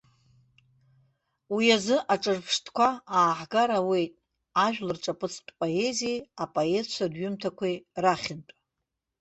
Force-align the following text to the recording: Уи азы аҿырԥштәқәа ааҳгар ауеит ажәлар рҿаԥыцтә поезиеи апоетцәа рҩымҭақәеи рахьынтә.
Уи 1.53 1.65
азы 1.75 1.97
аҿырԥштәқәа 2.13 2.87
ааҳгар 3.17 3.69
ауеит 3.77 4.13
ажәлар 4.65 4.97
рҿаԥыцтә 4.97 5.51
поезиеи 5.57 6.19
апоетцәа 6.43 7.05
рҩымҭақәеи 7.11 7.75
рахьынтә. 8.03 8.51